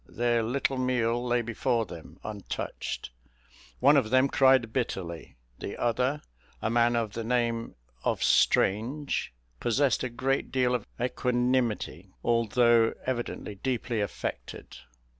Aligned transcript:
Their 0.09 0.41
little 0.41 0.79
meal 0.79 1.23
lay 1.23 1.43
before 1.43 1.85
them 1.85 2.19
untouched; 2.23 3.11
one 3.79 3.95
of 3.95 4.09
them 4.09 4.29
cried 4.29 4.73
bitterly; 4.73 5.35
the 5.59 5.77
other, 5.77 6.23
a 6.59 6.71
man 6.71 6.95
of 6.95 7.13
the 7.13 7.23
name 7.23 7.75
of 8.03 8.23
Strange, 8.23 9.31
possessed 9.59 10.01
a 10.03 10.09
great 10.09 10.51
deal 10.51 10.73
of 10.73 10.87
equanimity, 10.99 12.09
although 12.23 12.95
evidently 13.05 13.53
deeply 13.53 14.01
affected. 14.01 14.77